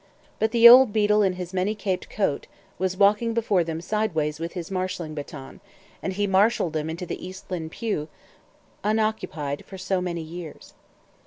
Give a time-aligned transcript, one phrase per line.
[0.39, 2.47] But the old beadle in his many caped coat,
[2.79, 5.61] was walking before them sideways with his marshalling baton,
[6.01, 8.07] and he marshaled them into the East Lynne pew,
[8.83, 10.73] unoccupied for so many years.